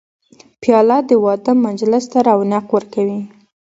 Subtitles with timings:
[0.61, 3.19] پیاله د واده مجلس ته رونق ورکوي.